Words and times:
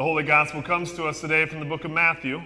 The 0.00 0.04
Holy 0.04 0.22
Gospel 0.22 0.62
comes 0.62 0.94
to 0.94 1.04
us 1.04 1.20
today 1.20 1.44
from 1.44 1.60
the 1.60 1.66
book 1.66 1.84
of 1.84 1.90
Matthew. 1.90 2.40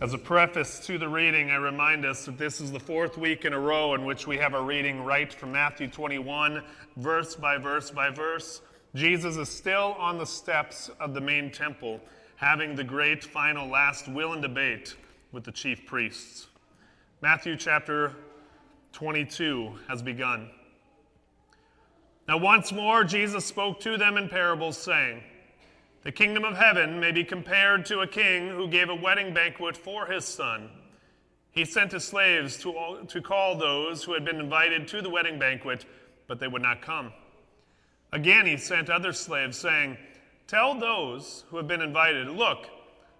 As 0.00 0.12
a 0.12 0.18
preface 0.18 0.84
to 0.86 0.98
the 0.98 1.08
reading, 1.08 1.52
I 1.52 1.54
remind 1.54 2.04
us 2.04 2.24
that 2.26 2.36
this 2.36 2.60
is 2.60 2.72
the 2.72 2.80
fourth 2.80 3.16
week 3.16 3.44
in 3.44 3.52
a 3.52 3.60
row 3.60 3.94
in 3.94 4.04
which 4.04 4.26
we 4.26 4.38
have 4.38 4.54
a 4.54 4.60
reading 4.60 5.04
right 5.04 5.32
from 5.32 5.52
Matthew 5.52 5.86
21, 5.86 6.64
verse 6.96 7.36
by 7.36 7.58
verse 7.58 7.92
by 7.92 8.10
verse. 8.10 8.60
Jesus 8.96 9.36
is 9.36 9.48
still 9.48 9.94
on 10.00 10.18
the 10.18 10.26
steps 10.26 10.90
of 10.98 11.14
the 11.14 11.20
main 11.20 11.52
temple, 11.52 12.00
having 12.34 12.74
the 12.74 12.82
great 12.82 13.22
final 13.22 13.68
last 13.68 14.08
will 14.08 14.32
and 14.32 14.42
debate 14.42 14.96
with 15.30 15.44
the 15.44 15.52
chief 15.52 15.86
priests. 15.86 16.48
Matthew 17.20 17.54
chapter 17.54 18.16
22 18.92 19.78
has 19.86 20.02
begun. 20.02 20.50
Now, 22.28 22.36
once 22.36 22.72
more, 22.72 23.04
Jesus 23.04 23.44
spoke 23.44 23.80
to 23.80 23.98
them 23.98 24.16
in 24.16 24.28
parables, 24.28 24.78
saying, 24.78 25.22
The 26.04 26.12
kingdom 26.12 26.44
of 26.44 26.56
heaven 26.56 27.00
may 27.00 27.10
be 27.10 27.24
compared 27.24 27.84
to 27.86 28.00
a 28.00 28.06
king 28.06 28.48
who 28.48 28.68
gave 28.68 28.88
a 28.88 28.94
wedding 28.94 29.34
banquet 29.34 29.76
for 29.76 30.06
his 30.06 30.24
son. 30.24 30.70
He 31.50 31.64
sent 31.64 31.92
his 31.92 32.04
slaves 32.04 32.56
to, 32.58 33.04
to 33.08 33.20
call 33.20 33.58
those 33.58 34.04
who 34.04 34.14
had 34.14 34.24
been 34.24 34.40
invited 34.40 34.88
to 34.88 35.02
the 35.02 35.10
wedding 35.10 35.38
banquet, 35.38 35.84
but 36.28 36.38
they 36.38 36.48
would 36.48 36.62
not 36.62 36.80
come. 36.80 37.12
Again, 38.12 38.46
he 38.46 38.56
sent 38.56 38.88
other 38.88 39.12
slaves, 39.12 39.58
saying, 39.58 39.98
Tell 40.46 40.78
those 40.78 41.44
who 41.48 41.56
have 41.56 41.66
been 41.66 41.82
invited, 41.82 42.28
Look, 42.28 42.68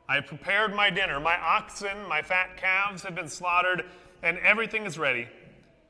I 0.08 0.16
have 0.16 0.26
prepared 0.26 0.74
my 0.74 0.90
dinner. 0.90 1.18
My 1.18 1.38
oxen, 1.38 2.06
my 2.08 2.22
fat 2.22 2.56
calves 2.56 3.02
have 3.02 3.14
been 3.14 3.28
slaughtered, 3.28 3.84
and 4.22 4.38
everything 4.38 4.84
is 4.84 4.98
ready. 4.98 5.28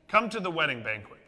Come 0.07 0.29
to 0.29 0.39
the 0.39 0.51
wedding 0.51 0.83
banquet. 0.83 1.19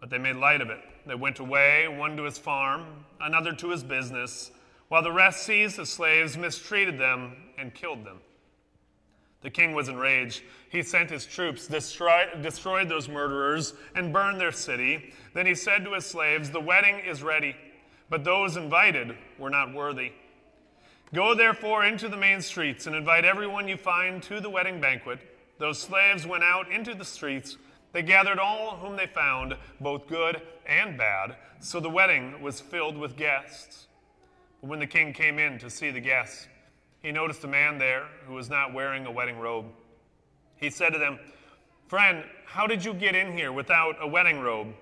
But 0.00 0.10
they 0.10 0.18
made 0.18 0.36
light 0.36 0.60
of 0.60 0.70
it. 0.70 0.80
They 1.06 1.14
went 1.14 1.38
away, 1.38 1.86
one 1.86 2.16
to 2.16 2.24
his 2.24 2.36
farm, 2.36 3.04
another 3.20 3.52
to 3.54 3.70
his 3.70 3.84
business, 3.84 4.50
while 4.88 5.02
the 5.02 5.12
rest 5.12 5.44
seized 5.44 5.76
the 5.76 5.86
slaves, 5.86 6.36
mistreated 6.36 6.98
them, 6.98 7.36
and 7.56 7.74
killed 7.74 8.04
them. 8.04 8.18
The 9.42 9.50
king 9.50 9.74
was 9.74 9.88
enraged. 9.88 10.42
He 10.70 10.82
sent 10.82 11.10
his 11.10 11.24
troops, 11.24 11.68
destroy, 11.68 12.26
destroyed 12.42 12.88
those 12.88 13.08
murderers, 13.08 13.74
and 13.94 14.12
burned 14.12 14.40
their 14.40 14.50
city. 14.50 15.12
Then 15.34 15.46
he 15.46 15.54
said 15.54 15.84
to 15.84 15.92
his 15.92 16.06
slaves, 16.06 16.50
The 16.50 16.60
wedding 16.60 16.98
is 16.98 17.22
ready, 17.22 17.54
but 18.10 18.24
those 18.24 18.56
invited 18.56 19.16
were 19.38 19.50
not 19.50 19.72
worthy. 19.72 20.10
Go 21.14 21.34
therefore 21.34 21.84
into 21.84 22.08
the 22.08 22.16
main 22.16 22.40
streets 22.40 22.88
and 22.88 22.96
invite 22.96 23.24
everyone 23.24 23.68
you 23.68 23.76
find 23.76 24.20
to 24.24 24.40
the 24.40 24.50
wedding 24.50 24.80
banquet. 24.80 25.20
Those 25.58 25.80
slaves 25.80 26.26
went 26.26 26.42
out 26.42 26.70
into 26.70 26.94
the 26.94 27.04
streets 27.04 27.56
they 27.92 28.02
gathered 28.02 28.38
all 28.38 28.76
whom 28.76 28.96
they 28.96 29.06
found, 29.06 29.56
both 29.80 30.06
good 30.06 30.42
and 30.66 30.98
bad, 30.98 31.36
so 31.60 31.80
the 31.80 31.90
wedding 31.90 32.42
was 32.42 32.60
filled 32.60 32.96
with 32.96 33.16
guests. 33.16 33.86
But 34.60 34.70
when 34.70 34.78
the 34.78 34.86
king 34.86 35.12
came 35.12 35.38
in 35.38 35.58
to 35.58 35.70
see 35.70 35.90
the 35.90 36.00
guests, 36.00 36.48
he 37.02 37.12
noticed 37.12 37.44
a 37.44 37.48
man 37.48 37.78
there 37.78 38.06
who 38.26 38.34
was 38.34 38.50
not 38.50 38.74
wearing 38.74 39.06
a 39.06 39.10
wedding 39.10 39.38
robe. 39.38 39.66
He 40.56 40.70
said 40.70 40.92
to 40.92 40.98
them, 40.98 41.18
Friend, 41.88 42.24
how 42.46 42.66
did 42.66 42.84
you 42.84 42.92
get 42.92 43.14
in 43.14 43.32
here 43.32 43.52
without 43.52 43.96
a 44.00 44.06
wedding 44.06 44.40
robe? 44.40 44.74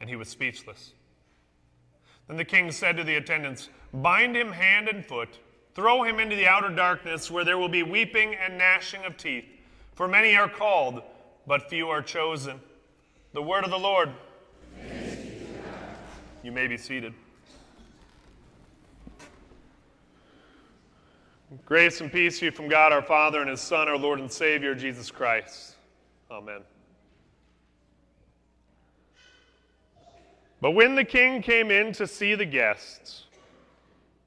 And 0.00 0.08
he 0.08 0.16
was 0.16 0.28
speechless. 0.28 0.92
Then 2.28 2.36
the 2.36 2.44
king 2.44 2.72
said 2.72 2.96
to 2.96 3.04
the 3.04 3.16
attendants, 3.16 3.68
Bind 3.92 4.34
him 4.34 4.52
hand 4.52 4.88
and 4.88 5.04
foot, 5.04 5.38
throw 5.74 6.02
him 6.02 6.18
into 6.18 6.34
the 6.34 6.46
outer 6.46 6.70
darkness, 6.70 7.30
where 7.30 7.44
there 7.44 7.58
will 7.58 7.68
be 7.68 7.82
weeping 7.82 8.34
and 8.34 8.56
gnashing 8.56 9.04
of 9.04 9.16
teeth. 9.16 9.44
For 9.94 10.08
many 10.08 10.34
are 10.36 10.48
called 10.48 11.02
but 11.46 11.68
few 11.68 11.88
are 11.88 12.02
chosen. 12.02 12.60
The 13.32 13.42
word 13.42 13.64
of 13.64 13.70
the 13.70 13.78
Lord. 13.78 14.10
You 16.42 16.52
may 16.52 16.66
be 16.66 16.76
seated. 16.76 17.14
Grace 21.66 22.00
and 22.00 22.12
peace 22.12 22.38
to 22.40 22.46
you 22.46 22.50
from 22.50 22.68
God 22.68 22.92
our 22.92 23.02
Father 23.02 23.40
and 23.40 23.48
His 23.48 23.60
Son, 23.60 23.88
our 23.88 23.96
Lord 23.96 24.20
and 24.20 24.30
Savior, 24.30 24.74
Jesus 24.74 25.10
Christ. 25.10 25.74
Amen. 26.30 26.60
But 30.60 30.70
when 30.72 30.94
the 30.94 31.04
king 31.04 31.42
came 31.42 31.70
in 31.70 31.92
to 31.94 32.06
see 32.06 32.34
the 32.34 32.44
guests, 32.44 33.24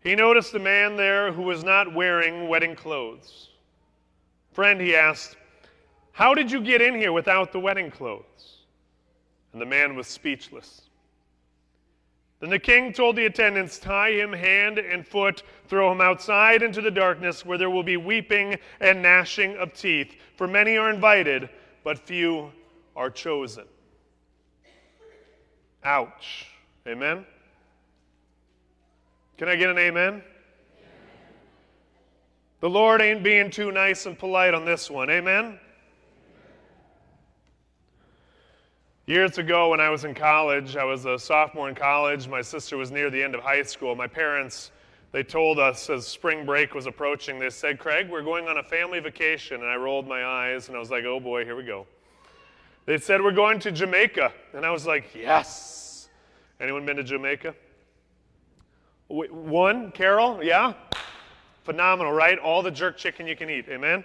he 0.03 0.15
noticed 0.15 0.53
a 0.53 0.59
man 0.59 0.95
there 0.95 1.31
who 1.31 1.41
was 1.43 1.63
not 1.63 1.93
wearing 1.93 2.47
wedding 2.47 2.75
clothes. 2.75 3.49
Friend, 4.53 4.79
he 4.79 4.95
asked, 4.95 5.36
how 6.17 6.33
did 6.33 6.51
you 6.51 6.61
get 6.61 6.81
in 6.81 6.95
here 6.95 7.13
without 7.13 7.51
the 7.51 7.59
wedding 7.59 7.91
clothes? 7.91 8.63
And 9.53 9.61
the 9.61 9.67
man 9.67 9.95
was 9.95 10.07
speechless. 10.07 10.81
Then 12.39 12.49
the 12.49 12.57
king 12.57 12.91
told 12.91 13.17
the 13.17 13.27
attendants, 13.27 13.77
Tie 13.77 14.13
him 14.13 14.33
hand 14.33 14.79
and 14.79 15.05
foot, 15.05 15.43
throw 15.67 15.91
him 15.91 16.01
outside 16.01 16.63
into 16.63 16.81
the 16.81 16.89
darkness, 16.89 17.45
where 17.45 17.59
there 17.59 17.69
will 17.69 17.83
be 17.83 17.97
weeping 17.97 18.57
and 18.79 19.03
gnashing 19.03 19.57
of 19.57 19.75
teeth. 19.75 20.15
For 20.37 20.47
many 20.47 20.75
are 20.75 20.89
invited, 20.89 21.49
but 21.83 21.99
few 21.99 22.51
are 22.95 23.11
chosen. 23.11 23.65
Ouch. 25.83 26.47
Amen? 26.87 27.27
Can 29.37 29.49
I 29.49 29.55
get 29.55 29.69
an 29.69 29.77
amen? 29.77 30.23
The 32.59 32.69
Lord 32.71 33.03
ain't 33.03 33.21
being 33.21 33.51
too 33.51 33.71
nice 33.71 34.07
and 34.07 34.17
polite 34.17 34.55
on 34.55 34.65
this 34.65 34.89
one. 34.89 35.11
Amen? 35.11 35.59
Years 39.09 39.37
ago, 39.37 39.69
when 39.69 39.79
I 39.79 39.89
was 39.89 40.03
in 40.03 40.13
college, 40.13 40.75
I 40.75 40.83
was 40.83 41.05
a 41.05 41.17
sophomore 41.17 41.69
in 41.69 41.75
college. 41.75 42.27
My 42.27 42.41
sister 42.41 42.75
was 42.75 42.91
near 42.91 43.09
the 43.09 43.23
end 43.23 43.35
of 43.35 43.41
high 43.41 43.63
school. 43.63 43.95
My 43.95 44.05
parents, 44.05 44.71
they 45.13 45.23
told 45.23 45.59
us 45.59 45.89
as 45.89 46.05
spring 46.05 46.45
break 46.45 46.75
was 46.75 46.87
approaching, 46.87 47.39
they 47.39 47.49
said, 47.49 47.79
Craig, 47.79 48.09
we're 48.09 48.21
going 48.21 48.49
on 48.49 48.57
a 48.57 48.63
family 48.63 48.99
vacation. 48.99 49.61
And 49.61 49.69
I 49.69 49.77
rolled 49.77 50.09
my 50.09 50.25
eyes 50.25 50.67
and 50.67 50.75
I 50.75 50.79
was 50.81 50.91
like, 50.91 51.05
oh 51.05 51.21
boy, 51.21 51.45
here 51.45 51.55
we 51.55 51.63
go. 51.63 51.87
They 52.85 52.97
said, 52.97 53.21
we're 53.21 53.31
going 53.31 53.59
to 53.59 53.71
Jamaica. 53.71 54.33
And 54.53 54.65
I 54.65 54.71
was 54.71 54.85
like, 54.85 55.15
yes. 55.15 56.09
Anyone 56.59 56.85
been 56.85 56.97
to 56.97 57.03
Jamaica? 57.03 57.55
One, 59.07 59.91
Carol? 59.91 60.43
Yeah? 60.43 60.73
Phenomenal, 61.63 62.11
right? 62.11 62.37
All 62.39 62.61
the 62.61 62.71
jerk 62.71 62.97
chicken 62.97 63.25
you 63.25 63.37
can 63.37 63.49
eat. 63.49 63.69
Amen? 63.69 64.03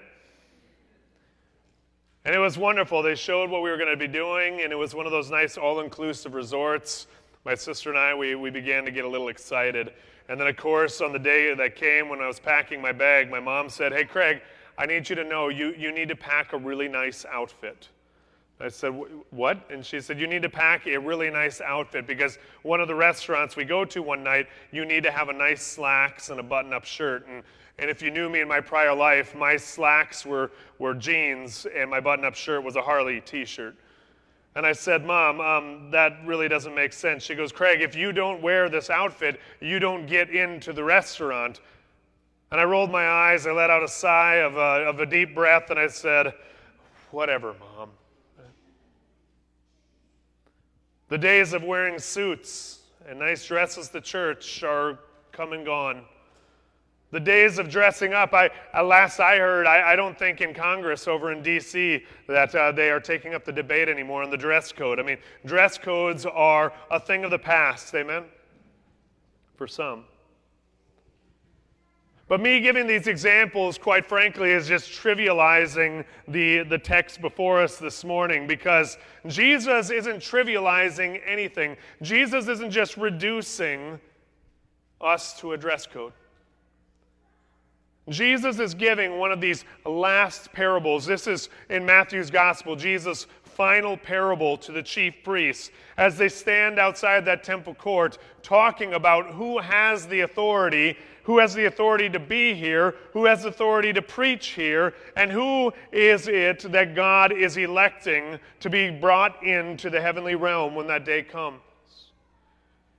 And 2.24 2.34
it 2.34 2.38
was 2.38 2.56
wonderful. 2.56 3.02
They 3.02 3.16
showed 3.16 3.50
what 3.50 3.62
we 3.62 3.70
were 3.70 3.76
going 3.76 3.90
to 3.90 3.96
be 3.96 4.06
doing, 4.06 4.60
and 4.60 4.72
it 4.72 4.76
was 4.76 4.94
one 4.94 5.06
of 5.06 5.12
those 5.12 5.28
nice 5.28 5.58
all 5.58 5.80
inclusive 5.80 6.34
resorts. 6.34 7.08
My 7.44 7.56
sister 7.56 7.90
and 7.90 7.98
I, 7.98 8.14
we, 8.14 8.36
we 8.36 8.48
began 8.48 8.84
to 8.84 8.92
get 8.92 9.04
a 9.04 9.08
little 9.08 9.28
excited. 9.28 9.92
And 10.28 10.40
then, 10.40 10.46
of 10.46 10.56
course, 10.56 11.00
on 11.00 11.12
the 11.12 11.18
day 11.18 11.52
that 11.52 11.74
came 11.74 12.08
when 12.08 12.20
I 12.20 12.28
was 12.28 12.38
packing 12.38 12.80
my 12.80 12.92
bag, 12.92 13.28
my 13.28 13.40
mom 13.40 13.68
said, 13.68 13.92
Hey, 13.92 14.04
Craig, 14.04 14.40
I 14.78 14.86
need 14.86 15.08
you 15.08 15.16
to 15.16 15.24
know 15.24 15.48
you, 15.48 15.74
you 15.76 15.90
need 15.90 16.08
to 16.10 16.16
pack 16.16 16.52
a 16.52 16.58
really 16.58 16.86
nice 16.86 17.24
outfit. 17.24 17.88
I 18.60 18.68
said, 18.68 18.92
What? 19.30 19.68
And 19.70 19.84
she 19.84 20.00
said, 20.00 20.20
You 20.20 20.28
need 20.28 20.42
to 20.42 20.48
pack 20.48 20.86
a 20.86 20.96
really 20.96 21.28
nice 21.28 21.60
outfit 21.60 22.06
because 22.06 22.38
one 22.62 22.80
of 22.80 22.86
the 22.86 22.94
restaurants 22.94 23.56
we 23.56 23.64
go 23.64 23.84
to 23.86 24.00
one 24.00 24.22
night, 24.22 24.46
you 24.70 24.84
need 24.84 25.02
to 25.02 25.10
have 25.10 25.28
a 25.28 25.32
nice 25.32 25.62
slacks 25.62 26.30
and 26.30 26.38
a 26.38 26.44
button 26.44 26.72
up 26.72 26.84
shirt. 26.84 27.26
And 27.26 27.42
and 27.78 27.90
if 27.90 28.02
you 28.02 28.10
knew 28.10 28.28
me 28.28 28.40
in 28.40 28.48
my 28.48 28.60
prior 28.60 28.94
life, 28.94 29.34
my 29.34 29.56
slacks 29.56 30.26
were, 30.26 30.50
were 30.78 30.94
jeans 30.94 31.66
and 31.74 31.90
my 31.90 32.00
button 32.00 32.24
up 32.24 32.34
shirt 32.34 32.62
was 32.62 32.76
a 32.76 32.82
Harley 32.82 33.20
t 33.20 33.44
shirt. 33.44 33.74
And 34.54 34.66
I 34.66 34.72
said, 34.72 35.06
Mom, 35.06 35.40
um, 35.40 35.90
that 35.90 36.18
really 36.26 36.46
doesn't 36.46 36.74
make 36.74 36.92
sense. 36.92 37.22
She 37.22 37.34
goes, 37.34 37.52
Craig, 37.52 37.80
if 37.80 37.96
you 37.96 38.12
don't 38.12 38.42
wear 38.42 38.68
this 38.68 38.90
outfit, 38.90 39.40
you 39.60 39.78
don't 39.78 40.06
get 40.06 40.28
into 40.28 40.74
the 40.74 40.84
restaurant. 40.84 41.60
And 42.50 42.60
I 42.60 42.64
rolled 42.64 42.90
my 42.90 43.08
eyes, 43.08 43.46
I 43.46 43.52
let 43.52 43.70
out 43.70 43.82
a 43.82 43.88
sigh 43.88 44.36
of 44.36 44.56
a, 44.56 44.86
of 44.86 45.00
a 45.00 45.06
deep 45.06 45.34
breath, 45.34 45.70
and 45.70 45.78
I 45.78 45.86
said, 45.86 46.34
Whatever, 47.10 47.54
Mom. 47.58 47.90
The 51.08 51.18
days 51.18 51.52
of 51.52 51.62
wearing 51.62 51.98
suits 51.98 52.80
and 53.06 53.18
nice 53.18 53.46
dresses 53.46 53.88
to 53.90 54.00
church 54.00 54.62
are 54.62 54.98
come 55.30 55.52
and 55.52 55.64
gone. 55.64 56.04
The 57.12 57.20
days 57.20 57.58
of 57.58 57.68
dressing 57.68 58.14
up, 58.14 58.32
I, 58.32 58.50
last 58.80 59.20
I 59.20 59.36
heard, 59.36 59.66
I, 59.66 59.92
I 59.92 59.96
don't 59.96 60.18
think 60.18 60.40
in 60.40 60.54
Congress 60.54 61.06
over 61.06 61.30
in 61.30 61.42
D.C. 61.42 62.02
that 62.26 62.54
uh, 62.54 62.72
they 62.72 62.90
are 62.90 63.00
taking 63.00 63.34
up 63.34 63.44
the 63.44 63.52
debate 63.52 63.90
anymore 63.90 64.22
on 64.22 64.30
the 64.30 64.36
dress 64.38 64.72
code. 64.72 64.98
I 64.98 65.02
mean, 65.02 65.18
dress 65.44 65.76
codes 65.76 66.24
are 66.24 66.72
a 66.90 66.98
thing 66.98 67.22
of 67.24 67.30
the 67.30 67.38
past, 67.38 67.94
amen? 67.94 68.24
For 69.56 69.66
some. 69.66 70.04
But 72.28 72.40
me 72.40 72.60
giving 72.60 72.86
these 72.86 73.08
examples, 73.08 73.76
quite 73.76 74.08
frankly, 74.08 74.50
is 74.50 74.66
just 74.66 74.90
trivializing 74.90 76.06
the, 76.28 76.62
the 76.62 76.78
text 76.78 77.20
before 77.20 77.60
us 77.60 77.76
this 77.76 78.04
morning 78.04 78.46
because 78.46 78.96
Jesus 79.26 79.90
isn't 79.90 80.20
trivializing 80.20 81.20
anything. 81.26 81.76
Jesus 82.00 82.48
isn't 82.48 82.70
just 82.70 82.96
reducing 82.96 84.00
us 85.02 85.38
to 85.40 85.52
a 85.52 85.58
dress 85.58 85.86
code. 85.86 86.14
Jesus 88.08 88.58
is 88.58 88.74
giving 88.74 89.18
one 89.18 89.30
of 89.30 89.40
these 89.40 89.64
last 89.86 90.52
parables. 90.52 91.06
This 91.06 91.26
is 91.26 91.48
in 91.68 91.86
Matthew's 91.86 92.30
gospel, 92.30 92.74
Jesus' 92.74 93.26
final 93.44 93.96
parable 93.96 94.56
to 94.56 94.72
the 94.72 94.82
chief 94.82 95.14
priests 95.22 95.70
as 95.96 96.16
they 96.16 96.28
stand 96.28 96.78
outside 96.78 97.24
that 97.24 97.44
temple 97.44 97.74
court 97.74 98.18
talking 98.42 98.94
about 98.94 99.26
who 99.34 99.58
has 99.58 100.06
the 100.06 100.20
authority, 100.20 100.96
who 101.22 101.38
has 101.38 101.54
the 101.54 101.66
authority 101.66 102.08
to 102.08 102.18
be 102.18 102.54
here, 102.54 102.96
who 103.12 103.24
has 103.26 103.44
authority 103.44 103.92
to 103.92 104.02
preach 104.02 104.48
here, 104.48 104.94
and 105.16 105.30
who 105.30 105.72
is 105.92 106.26
it 106.26 106.60
that 106.72 106.96
God 106.96 107.30
is 107.30 107.56
electing 107.56 108.40
to 108.60 108.70
be 108.70 108.90
brought 108.90 109.42
into 109.44 109.90
the 109.90 110.00
heavenly 110.00 110.34
realm 110.34 110.74
when 110.74 110.88
that 110.88 111.04
day 111.04 111.22
comes. 111.22 111.60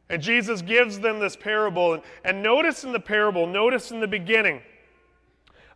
And 0.09 0.21
Jesus 0.21 0.61
gives 0.61 0.99
them 0.99 1.19
this 1.19 1.35
parable. 1.35 1.94
And, 1.94 2.03
and 2.23 2.44
notice 2.44 2.83
in 2.83 2.91
the 2.91 2.99
parable, 2.99 3.47
notice 3.47 3.91
in 3.91 3.99
the 3.99 4.07
beginning, 4.07 4.61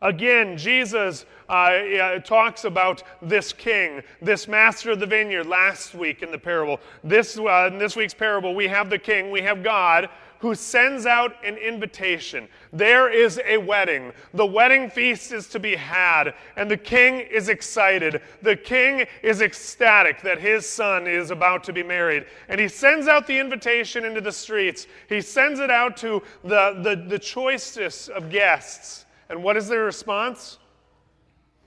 Again, 0.01 0.57
Jesus 0.57 1.25
uh, 1.49 2.19
talks 2.19 2.65
about 2.65 3.03
this 3.21 3.51
king, 3.53 4.03
this 4.21 4.47
master 4.47 4.91
of 4.91 4.99
the 4.99 5.05
vineyard 5.05 5.45
last 5.45 5.95
week 5.95 6.21
in 6.21 6.31
the 6.31 6.37
parable. 6.37 6.79
This, 7.03 7.37
uh, 7.37 7.69
in 7.71 7.79
this 7.79 7.95
week's 7.95 8.13
parable, 8.13 8.53
we 8.53 8.67
have 8.67 8.89
the 8.89 8.99
king, 8.99 9.31
we 9.31 9.41
have 9.41 9.63
God, 9.63 10.09
who 10.39 10.53
sends 10.53 11.07
out 11.07 11.33
an 11.43 11.57
invitation. 11.57 12.47
There 12.71 13.11
is 13.11 13.41
a 13.43 13.57
wedding. 13.57 14.13
The 14.35 14.45
wedding 14.45 14.89
feast 14.89 15.31
is 15.31 15.47
to 15.47 15.59
be 15.59 15.75
had, 15.75 16.35
and 16.55 16.69
the 16.69 16.77
king 16.77 17.21
is 17.21 17.49
excited. 17.49 18.21
The 18.43 18.55
king 18.55 19.05
is 19.23 19.41
ecstatic 19.41 20.21
that 20.21 20.39
his 20.39 20.69
son 20.69 21.07
is 21.07 21.31
about 21.31 21.63
to 21.63 21.73
be 21.73 21.81
married. 21.81 22.25
And 22.49 22.59
he 22.59 22.67
sends 22.67 23.07
out 23.07 23.25
the 23.25 23.39
invitation 23.39 24.05
into 24.05 24.21
the 24.21 24.31
streets. 24.31 24.85
He 25.09 25.21
sends 25.21 25.59
it 25.59 25.71
out 25.71 25.97
to 25.97 26.21
the, 26.43 26.79
the, 26.83 27.03
the 27.07 27.19
choicest 27.19 28.09
of 28.09 28.29
guests. 28.29 29.06
And 29.29 29.43
what 29.43 29.57
is 29.57 29.67
their 29.67 29.83
response? 29.83 30.57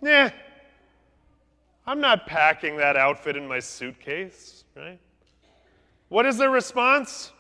Nah, 0.00 0.30
I'm 1.86 2.00
not 2.00 2.26
packing 2.26 2.76
that 2.78 2.96
outfit 2.96 3.36
in 3.36 3.46
my 3.46 3.58
suitcase, 3.58 4.64
right? 4.76 4.98
What 6.08 6.26
is 6.26 6.38
their 6.38 6.50
response? 6.50 7.32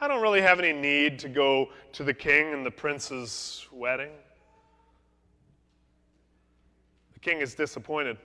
I 0.00 0.08
don't 0.08 0.22
really 0.22 0.40
have 0.40 0.60
any 0.60 0.72
need 0.72 1.18
to 1.20 1.28
go 1.28 1.70
to 1.92 2.04
the 2.04 2.14
king 2.14 2.52
and 2.52 2.64
the 2.64 2.70
prince's 2.70 3.66
wedding. 3.72 4.10
The 7.14 7.20
king 7.20 7.40
is 7.40 7.54
disappointed. 7.54 8.16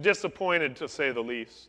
Disappointed, 0.00 0.74
to 0.76 0.88
say 0.88 1.12
the 1.12 1.20
least. 1.20 1.68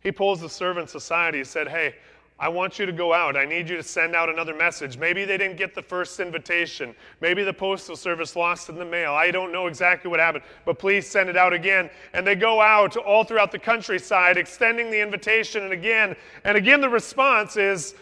He 0.00 0.10
pulls 0.10 0.40
the 0.40 0.48
servants 0.48 0.94
aside. 0.94 1.34
He 1.34 1.44
said, 1.44 1.68
Hey, 1.68 1.94
I 2.40 2.48
want 2.48 2.78
you 2.78 2.86
to 2.86 2.92
go 2.92 3.12
out. 3.12 3.36
I 3.36 3.44
need 3.44 3.68
you 3.68 3.76
to 3.76 3.82
send 3.82 4.14
out 4.14 4.28
another 4.28 4.54
message. 4.54 4.96
Maybe 4.96 5.24
they 5.24 5.36
didn't 5.36 5.56
get 5.56 5.74
the 5.74 5.82
first 5.82 6.20
invitation. 6.20 6.94
Maybe 7.20 7.42
the 7.42 7.52
postal 7.52 7.96
service 7.96 8.36
lost 8.36 8.68
in 8.68 8.76
the 8.76 8.84
mail. 8.84 9.12
I 9.12 9.32
don't 9.32 9.50
know 9.50 9.66
exactly 9.66 10.08
what 10.08 10.20
happened, 10.20 10.44
but 10.64 10.78
please 10.78 11.04
send 11.04 11.28
it 11.28 11.36
out 11.36 11.52
again. 11.52 11.90
And 12.12 12.24
they 12.24 12.36
go 12.36 12.60
out 12.60 12.96
all 12.96 13.24
throughout 13.24 13.50
the 13.50 13.58
countryside, 13.58 14.36
extending 14.36 14.88
the 14.90 15.00
invitation 15.00 15.64
and 15.64 15.72
again. 15.72 16.14
And 16.44 16.56
again, 16.56 16.80
the 16.80 16.88
response 16.88 17.56
is 17.56 17.96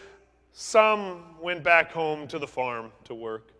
some 0.51 1.23
went 1.41 1.63
back 1.63 1.91
home 1.91 2.27
to 2.27 2.37
the 2.37 2.47
farm 2.47 2.91
to 3.05 3.15
work, 3.15 3.53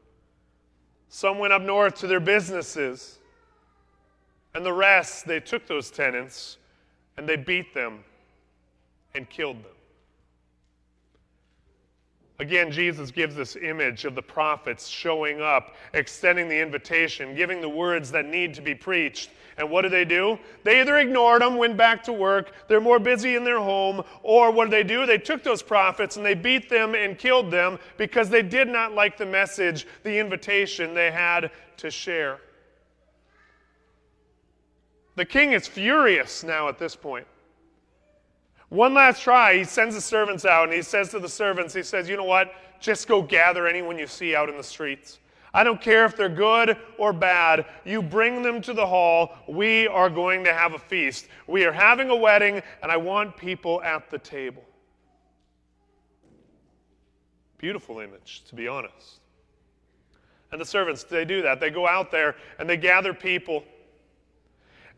some 1.10 1.40
went 1.40 1.54
up 1.54 1.62
north 1.62 1.96
to 1.96 2.08
their 2.08 2.20
businesses. 2.20 3.20
And 4.54 4.66
the 4.66 4.74
rest, 4.74 5.28
they 5.28 5.40
took 5.40 5.68
those 5.68 5.92
tenants 5.92 6.58
and 7.16 7.30
they 7.30 7.36
beat 7.36 7.76
them 7.76 8.04
and 9.14 9.30
killed 9.30 9.64
them. 9.64 9.72
Again, 12.40 12.72
Jesus 12.72 13.10
gives 13.10 13.36
this 13.36 13.56
image 13.56 14.06
of 14.06 14.14
the 14.14 14.22
prophets 14.22 14.88
showing 14.88 15.42
up, 15.42 15.76
extending 15.94 16.48
the 16.48 16.60
invitation, 16.60 17.36
giving 17.36 17.62
the 17.62 17.70
words 17.70 18.12
that 18.12 18.26
need 18.26 18.54
to 18.54 18.62
be 18.62 18.76
preached. 18.76 19.32
And 19.58 19.72
what 19.72 19.82
do 19.82 19.90
they 19.90 20.06
do? 20.06 20.38
They 20.64 20.80
either 20.82 20.98
ignored 20.98 21.42
them, 21.42 21.58
went 21.58 21.78
back 21.78 22.04
to 22.04 22.14
work, 22.14 22.52
they're 22.68 22.80
more 22.80 23.00
busy 23.00 23.36
in 23.36 23.44
their 23.44 23.60
home, 23.60 24.04
or 24.22 24.52
what 24.52 24.66
do 24.66 24.72
they 24.72 24.84
do? 24.84 25.08
They 25.08 25.18
took 25.18 25.44
those 25.44 25.64
prophets 25.64 26.16
and 26.16 26.24
they 26.24 26.36
beat 26.36 26.70
them 26.70 26.94
and 26.94 27.18
killed 27.18 27.50
them 27.50 27.80
because 27.98 28.30
they 28.30 28.44
did 28.44 28.68
not 28.68 28.94
like 28.94 29.18
the 29.18 29.26
message, 29.26 29.88
the 30.04 30.20
invitation 30.20 30.94
they 30.94 31.10
had 31.10 31.50
to 31.78 31.90
share. 31.90 32.40
The 35.16 35.26
king 35.26 35.54
is 35.54 35.68
furious 35.68 36.44
now 36.44 36.70
at 36.70 36.78
this 36.78 36.96
point. 36.96 37.26
One 38.70 38.94
last 38.94 39.22
try, 39.22 39.58
he 39.58 39.64
sends 39.64 39.96
the 39.96 40.02
servants 40.02 40.44
out 40.44 40.66
and 40.66 40.74
he 40.74 40.82
says 40.82 41.10
to 41.10 41.20
the 41.20 41.30
servants, 41.30 41.74
he 41.74 41.84
says, 41.84 42.10
You 42.10 42.18
know 42.18 42.26
what? 42.26 42.54
Just 42.80 43.08
go 43.08 43.22
gather 43.22 43.68
anyone 43.68 43.98
you 43.98 44.08
see 44.08 44.36
out 44.36 44.50
in 44.50 44.58
the 44.58 44.64
streets. 44.64 45.20
I 45.54 45.64
don't 45.64 45.82
care 45.82 46.06
if 46.06 46.16
they're 46.16 46.30
good 46.30 46.78
or 46.98 47.14
bad. 47.14 47.66
You 47.86 48.02
bring 48.02 48.44
them 48.44 48.62
to 48.62 48.74
the 48.74 48.86
hall. 48.86 49.34
We 49.48 49.88
are 49.88 50.10
going 50.10 50.44
to 50.44 50.54
have 50.54 50.74
a 50.74 50.80
feast. 50.80 51.28
We 51.48 51.66
are 51.66 51.72
having 51.72 52.10
a 52.10 52.16
wedding, 52.16 52.62
and 52.84 52.92
I 52.92 52.98
want 52.98 53.36
people 53.38 53.82
at 53.82 54.12
the 54.12 54.20
table. 54.20 54.64
Beautiful 57.58 58.00
image, 58.00 58.44
to 58.50 58.56
be 58.56 58.68
honest. 58.68 59.20
And 60.52 60.62
the 60.62 60.66
servants, 60.66 61.04
they 61.04 61.26
do 61.26 61.42
that. 61.42 61.60
They 61.60 61.70
go 61.70 61.88
out 61.88 62.12
there 62.12 62.36
and 62.60 62.70
they 62.70 62.78
gather 62.78 63.14
people. 63.14 63.64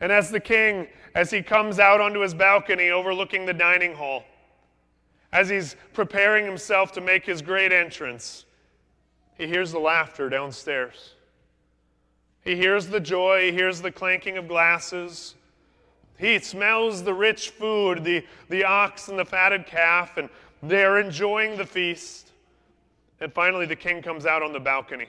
And 0.02 0.12
as 0.12 0.32
the 0.32 0.40
king, 0.40 0.88
as 1.16 1.30
he 1.30 1.42
comes 1.42 1.80
out 1.80 2.00
onto 2.00 2.20
his 2.20 2.34
balcony 2.34 2.90
overlooking 2.90 3.46
the 3.46 3.54
dining 3.54 3.94
hall, 3.94 4.24
as 5.32 5.50
he's 5.50 5.76
preparing 5.94 6.46
himself 6.46 6.92
to 6.94 7.02
make 7.02 7.26
his 7.26 7.42
great 7.42 7.72
entrance, 7.72 8.46
he 9.38 9.48
hears 9.48 9.72
the 9.72 9.80
laughter 9.80 10.30
downstairs. 10.30 11.14
He 12.44 12.56
hears 12.56 12.88
the 12.88 13.00
joy, 13.00 13.48
he 13.48 13.52
hears 13.52 13.82
the 13.82 13.92
clanking 13.92 14.38
of 14.38 14.48
glasses. 14.48 15.36
He 16.18 16.40
smells 16.40 17.04
the 17.04 17.14
rich 17.14 17.52
food, 17.52 18.04
the, 18.04 18.26
the 18.50 18.64
ox 18.64 19.08
and 19.08 19.20
the 19.20 19.26
fatted 19.26 19.66
calf, 19.66 20.18
and 20.18 20.30
they're 20.64 21.00
enjoying 21.00 21.58
the 21.58 21.66
feast. 21.66 22.32
And 23.22 23.32
finally, 23.34 23.66
the 23.66 23.76
king 23.76 24.02
comes 24.02 24.26
out 24.26 24.42
on 24.42 24.52
the 24.52 24.60
balcony. 24.60 25.08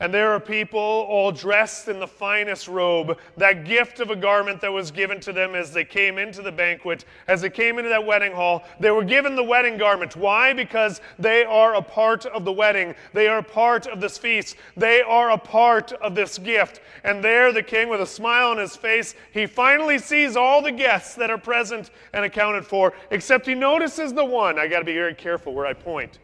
And 0.00 0.12
there 0.12 0.32
are 0.32 0.40
people 0.40 0.80
all 0.80 1.30
dressed 1.30 1.88
in 1.88 2.00
the 2.00 2.06
finest 2.06 2.66
robe, 2.66 3.16
that 3.36 3.64
gift 3.64 4.00
of 4.00 4.10
a 4.10 4.16
garment 4.16 4.60
that 4.60 4.72
was 4.72 4.90
given 4.90 5.20
to 5.20 5.32
them 5.32 5.54
as 5.54 5.72
they 5.72 5.84
came 5.84 6.18
into 6.18 6.42
the 6.42 6.50
banquet, 6.50 7.04
as 7.28 7.40
they 7.40 7.50
came 7.50 7.78
into 7.78 7.88
that 7.90 8.04
wedding 8.04 8.32
hall. 8.32 8.64
They 8.80 8.90
were 8.90 9.04
given 9.04 9.36
the 9.36 9.44
wedding 9.44 9.78
garment. 9.78 10.16
Why? 10.16 10.52
Because 10.52 11.00
they 11.18 11.44
are 11.44 11.76
a 11.76 11.82
part 11.82 12.26
of 12.26 12.44
the 12.44 12.52
wedding. 12.52 12.94
They 13.12 13.28
are 13.28 13.38
a 13.38 13.42
part 13.42 13.86
of 13.86 14.00
this 14.00 14.18
feast. 14.18 14.56
They 14.76 15.00
are 15.00 15.30
a 15.30 15.38
part 15.38 15.92
of 15.92 16.16
this 16.16 16.38
gift. 16.38 16.80
And 17.04 17.22
there, 17.22 17.52
the 17.52 17.62
king, 17.62 17.88
with 17.88 18.00
a 18.00 18.06
smile 18.06 18.48
on 18.48 18.58
his 18.58 18.74
face, 18.74 19.14
he 19.32 19.46
finally 19.46 19.98
sees 19.98 20.36
all 20.36 20.60
the 20.60 20.72
guests 20.72 21.14
that 21.14 21.30
are 21.30 21.38
present 21.38 21.90
and 22.12 22.24
accounted 22.24 22.66
for, 22.66 22.94
except 23.12 23.46
he 23.46 23.54
notices 23.54 24.12
the 24.12 24.24
one. 24.24 24.58
I 24.58 24.66
got 24.66 24.80
to 24.80 24.84
be 24.84 24.94
very 24.94 25.14
careful 25.14 25.54
where 25.54 25.66
I 25.66 25.72
point. 25.72 26.18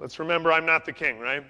Let's 0.00 0.18
remember, 0.18 0.50
I'm 0.50 0.66
not 0.66 0.84
the 0.84 0.92
king, 0.92 1.20
right? 1.20 1.44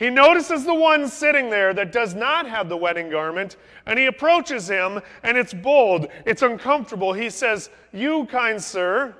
He 0.00 0.08
notices 0.08 0.64
the 0.64 0.74
one 0.74 1.08
sitting 1.08 1.50
there 1.50 1.74
that 1.74 1.92
does 1.92 2.14
not 2.14 2.48
have 2.48 2.70
the 2.70 2.76
wedding 2.76 3.10
garment, 3.10 3.56
and 3.84 3.98
he 3.98 4.06
approaches 4.06 4.66
him, 4.66 5.02
and 5.22 5.36
it's 5.36 5.52
bold, 5.52 6.08
it's 6.24 6.40
uncomfortable. 6.40 7.12
He 7.12 7.28
says, 7.28 7.68
You, 7.92 8.24
kind 8.24 8.64
sir, 8.64 9.14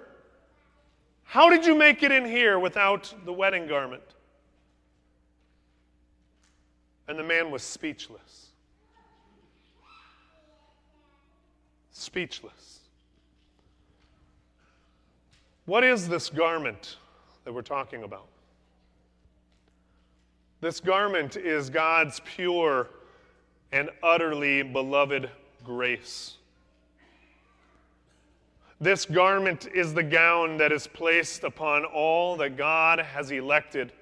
how 1.25 1.51
did 1.51 1.67
you 1.67 1.75
make 1.75 2.03
it 2.03 2.11
in 2.11 2.25
here 2.25 2.59
without 2.59 3.15
the 3.27 3.33
wedding 3.33 3.67
garment? 3.67 4.03
And 7.09 7.19
the 7.19 7.25
man 7.25 7.51
was 7.51 7.63
speechless. 7.63 8.47
Speechless. 11.91 12.79
What 15.67 15.85
is 15.85 16.09
this 16.09 16.31
garment 16.31 16.97
that 17.45 17.53
we're 17.53 17.61
talking 17.61 18.03
about? 18.03 18.29
This 20.61 20.79
garment 20.79 21.37
is 21.37 21.71
God's 21.71 22.21
pure 22.21 22.89
and 23.73 23.89
utterly 24.03 24.63
beloved 24.63 25.31
grace. 25.65 26.37
This 28.79 29.07
garment 29.07 29.69
is 29.75 29.95
the 29.95 30.03
gown 30.03 30.59
that 30.59 30.71
is 30.73 30.87
placed 30.87 31.45
upon 31.45 31.85
all 31.85 32.37
that 32.37 32.57
God 32.59 32.99
has 32.99 33.31
elected 33.31 33.93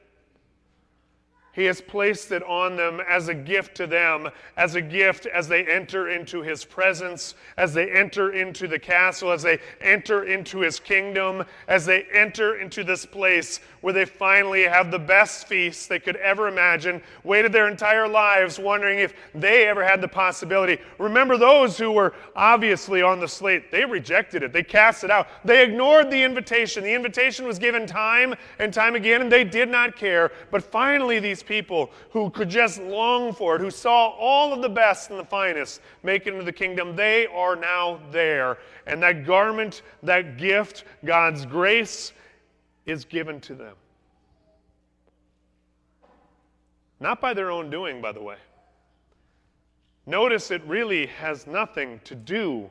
he 1.59 1.65
has 1.65 1.81
placed 1.81 2.31
it 2.31 2.45
on 2.45 2.77
them 2.77 3.01
as 3.01 3.27
a 3.27 3.35
gift 3.35 3.75
to 3.79 3.89
them, 3.89 4.29
as 4.57 4.77
a 4.77 4.81
gift 4.81 5.27
as 5.27 5.49
they 5.49 5.67
enter 5.67 6.09
into 6.09 6.41
His 6.41 6.65
presence, 6.65 7.35
as 7.57 7.75
they 7.75 7.91
enter 7.91 8.31
into 8.31 8.69
the 8.69 8.79
castle, 8.79 9.33
as 9.33 9.43
they 9.43 9.59
enter 9.81 10.23
into 10.23 10.61
His 10.61 10.79
kingdom, 10.79 11.45
as 11.67 11.85
they 11.85 12.05
enter 12.13 12.61
into 12.61 12.85
this 12.85 13.05
place 13.05 13.59
where 13.81 13.93
they 13.93 14.05
finally 14.05 14.63
have 14.63 14.91
the 14.91 14.99
best 14.99 15.49
feast 15.49 15.89
they 15.89 15.99
could 15.99 16.17
ever 16.17 16.49
imagine, 16.49 17.03
waited 17.25 17.53
their 17.53 17.69
entire 17.69 18.09
lives 18.09 18.59
wondering 18.59 18.99
if 19.01 19.15
they 19.35 19.67
ever 19.67 19.85
had 19.85 20.01
the 20.01 20.09
possibility. 20.09 20.79
Remember 20.99 21.37
those 21.37 21.77
who 21.77 21.93
were 21.93 22.15
obviously 22.35 23.03
on 23.03 23.21
the 23.21 23.29
slate, 23.29 23.71
they 23.71 23.85
rejected 23.85 24.43
it, 24.43 24.53
they 24.53 24.63
cast 24.63 25.05
it 25.05 25.11
out, 25.11 25.29
they 25.45 25.65
ignored 25.65 26.11
the 26.11 26.23
invitation. 26.23 26.85
The 26.85 26.95
invitation 26.95 27.47
was 27.47 27.59
given 27.59 27.87
time 27.87 28.35
and 28.59 28.73
time 28.73 28.95
again, 28.95 29.23
and 29.23 29.31
they 29.31 29.45
did 29.45 29.69
not 29.69 29.97
care. 29.97 30.31
But 30.51 30.63
finally, 30.63 31.19
these 31.19 31.43
people 31.49 31.91
who 32.11 32.31
could 32.31 32.51
just 32.51 32.81
long 32.81 33.33
for 33.33 33.57
it, 33.57 33.61
who 33.61 33.71
saw 33.71 34.11
all 34.11 34.53
of 34.53 34.61
the 34.61 34.69
best 34.69 35.11
and 35.11 35.19
the 35.19 35.25
finest 35.25 35.81
make 36.03 36.27
it 36.27 36.35
into 36.35 36.45
the 36.45 36.53
kingdom, 36.53 36.95
they 36.95 37.27
are 37.29 37.57
now 37.57 37.99
there. 38.13 38.59
And 38.87 39.03
that 39.03 39.25
garment, 39.25 39.83
that 40.03 40.37
gift, 40.37 40.85
God's 41.05 41.47
grace, 41.47 42.13
is 42.87 43.05
given 43.05 43.41
to 43.41 43.55
them. 43.55 43.75
Not 47.01 47.21
by 47.21 47.33
their 47.33 47.51
own 47.51 47.71
doing, 47.71 48.01
by 48.01 48.13
the 48.13 48.23
way. 48.23 48.37
Notice 50.07 50.51
it 50.51 50.63
really 50.65 51.07
has 51.07 51.47
nothing 51.47 52.01
to 52.05 52.15
do 52.15 52.69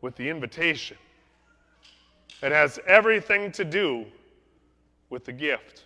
with 0.00 0.16
the 0.16 0.28
invitation, 0.28 0.98
it 2.42 2.52
has 2.52 2.78
everything 2.86 3.50
to 3.52 3.64
do 3.64 4.04
with 5.08 5.24
the 5.24 5.32
gift. 5.32 5.83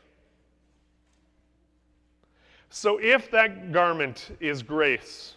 So, 2.71 2.99
if 2.99 3.31
that 3.31 3.73
garment 3.73 4.37
is 4.41 4.63
grace, 4.63 5.35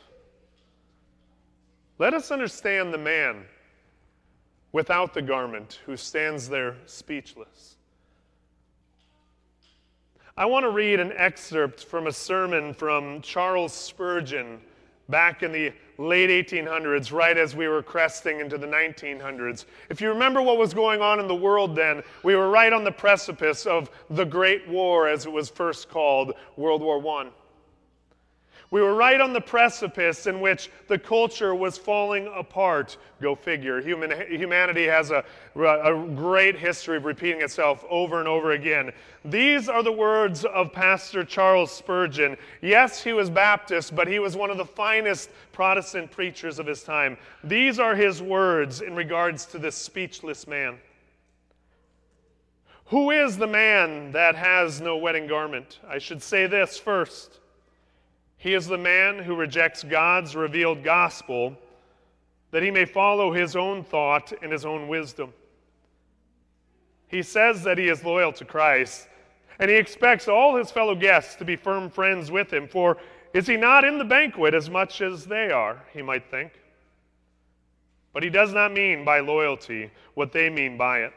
let 1.97 2.13
us 2.13 2.31
understand 2.31 2.93
the 2.93 2.97
man 2.97 3.45
without 4.71 5.13
the 5.13 5.21
garment 5.21 5.79
who 5.85 5.95
stands 5.95 6.49
there 6.49 6.75
speechless. 6.85 7.77
I 10.35 10.45
want 10.45 10.63
to 10.63 10.69
read 10.69 10.99
an 10.99 11.11
excerpt 11.15 11.83
from 11.85 12.07
a 12.07 12.11
sermon 12.11 12.73
from 12.73 13.21
Charles 13.21 13.73
Spurgeon 13.73 14.59
back 15.09 15.43
in 15.43 15.51
the 15.51 15.73
late 16.01 16.29
1800s, 16.29 17.11
right 17.11 17.37
as 17.37 17.55
we 17.55 17.67
were 17.67 17.83
cresting 17.83 18.39
into 18.39 18.57
the 18.57 18.67
1900s. 18.67 19.65
If 19.89 20.01
you 20.01 20.09
remember 20.09 20.41
what 20.41 20.57
was 20.57 20.73
going 20.73 21.01
on 21.01 21.19
in 21.19 21.27
the 21.27 21.35
world 21.35 21.75
then, 21.75 22.01
we 22.23 22.35
were 22.35 22.49
right 22.49 22.73
on 22.73 22.83
the 22.83 22.91
precipice 22.91 23.65
of 23.65 23.89
the 24.09 24.25
Great 24.25 24.67
War, 24.67 25.07
as 25.07 25.25
it 25.25 25.31
was 25.31 25.49
first 25.49 25.89
called, 25.89 26.33
World 26.57 26.81
War 26.81 27.05
I. 27.19 27.29
We 28.71 28.79
were 28.79 28.95
right 28.95 29.19
on 29.19 29.33
the 29.33 29.41
precipice 29.41 30.27
in 30.27 30.39
which 30.39 30.71
the 30.87 30.97
culture 30.97 31.53
was 31.53 31.77
falling 31.77 32.31
apart. 32.33 32.95
Go 33.21 33.35
figure. 33.35 33.81
Human, 33.81 34.11
humanity 34.29 34.85
has 34.85 35.11
a, 35.11 35.25
a 35.57 36.07
great 36.15 36.57
history 36.57 36.95
of 36.95 37.03
repeating 37.03 37.41
itself 37.41 37.83
over 37.89 38.19
and 38.19 38.29
over 38.29 38.51
again. 38.51 38.93
These 39.25 39.67
are 39.67 39.83
the 39.83 39.91
words 39.91 40.45
of 40.45 40.71
Pastor 40.71 41.25
Charles 41.25 41.69
Spurgeon. 41.69 42.37
Yes, 42.61 43.03
he 43.03 43.11
was 43.11 43.29
Baptist, 43.29 43.93
but 43.93 44.07
he 44.07 44.19
was 44.19 44.37
one 44.37 44.49
of 44.49 44.57
the 44.57 44.65
finest 44.65 45.29
Protestant 45.51 46.09
preachers 46.09 46.57
of 46.57 46.65
his 46.65 46.81
time. 46.81 47.17
These 47.43 47.77
are 47.77 47.93
his 47.93 48.21
words 48.21 48.79
in 48.79 48.95
regards 48.95 49.45
to 49.47 49.59
this 49.59 49.75
speechless 49.75 50.47
man. 50.47 50.77
Who 52.85 53.11
is 53.11 53.37
the 53.37 53.47
man 53.47 54.13
that 54.13 54.35
has 54.35 54.79
no 54.79 54.95
wedding 54.95 55.27
garment? 55.27 55.79
I 55.85 55.97
should 55.97 56.23
say 56.23 56.47
this 56.47 56.77
first. 56.77 57.40
He 58.41 58.55
is 58.55 58.65
the 58.65 58.75
man 58.75 59.19
who 59.19 59.35
rejects 59.35 59.83
God's 59.83 60.35
revealed 60.35 60.83
gospel 60.83 61.55
that 62.49 62.63
he 62.63 62.71
may 62.71 62.85
follow 62.85 63.31
his 63.31 63.55
own 63.55 63.83
thought 63.83 64.33
and 64.41 64.51
his 64.51 64.65
own 64.65 64.87
wisdom. 64.87 65.31
He 67.07 67.21
says 67.21 67.61
that 67.61 67.77
he 67.77 67.87
is 67.87 68.03
loyal 68.03 68.33
to 68.33 68.43
Christ, 68.43 69.07
and 69.59 69.69
he 69.69 69.77
expects 69.77 70.27
all 70.27 70.55
his 70.55 70.71
fellow 70.71 70.95
guests 70.95 71.35
to 71.35 71.45
be 71.45 71.55
firm 71.55 71.87
friends 71.87 72.31
with 72.31 72.51
him, 72.51 72.67
for 72.67 72.97
is 73.31 73.45
he 73.45 73.57
not 73.57 73.85
in 73.85 73.99
the 73.99 74.05
banquet 74.05 74.55
as 74.55 74.71
much 74.71 75.01
as 75.01 75.27
they 75.27 75.51
are, 75.51 75.79
he 75.93 76.01
might 76.01 76.31
think? 76.31 76.51
But 78.11 78.23
he 78.23 78.31
does 78.31 78.55
not 78.55 78.73
mean 78.73 79.05
by 79.05 79.19
loyalty 79.19 79.91
what 80.15 80.31
they 80.31 80.49
mean 80.49 80.79
by 80.79 81.01
it. 81.01 81.13